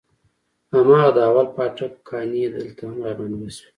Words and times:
هماغه 0.71 1.09
د 1.15 1.17
اول 1.29 1.47
پاټک 1.55 1.93
کانې 2.07 2.45
دلته 2.55 2.81
هم 2.89 2.97
راباندې 3.05 3.37
وسوې. 3.41 3.67